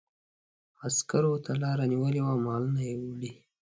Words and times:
عسکرو 0.85 1.33
ته 1.45 1.51
لاره 1.61 1.85
نیولې 1.91 2.19
وه 2.23 2.31
او 2.33 2.39
مالونه 2.45 2.81
یې 2.89 2.95
وړي. 3.01 3.31